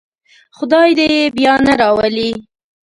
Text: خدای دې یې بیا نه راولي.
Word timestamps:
خدای 0.57 0.89
دې 0.97 1.05
یې 1.15 1.23
بیا 1.37 1.53
نه 1.65 1.73
راولي. 1.81 2.31